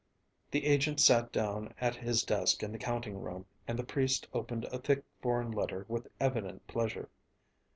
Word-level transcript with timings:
The 0.49 0.65
agent 0.65 0.99
sat 0.99 1.31
down 1.31 1.75
at 1.79 1.95
his 1.95 2.23
desk 2.23 2.63
in 2.63 2.71
the 2.71 2.79
counting 2.79 3.19
room 3.21 3.45
and 3.67 3.77
the 3.77 3.83
priest 3.83 4.27
opened 4.33 4.65
a 4.65 4.79
thick 4.79 5.03
foreign 5.21 5.51
letter 5.51 5.85
with 5.87 6.07
evident 6.19 6.65
pleasure. 6.65 7.07